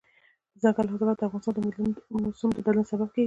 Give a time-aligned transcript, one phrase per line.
[0.61, 1.59] دځنګل حاصلات د افغانستان د
[2.23, 3.19] موسم د بدلون سبب کېږي.